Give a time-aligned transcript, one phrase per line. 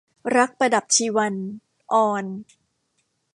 [0.35, 1.33] รักประดับชีวัน-
[1.93, 2.25] อร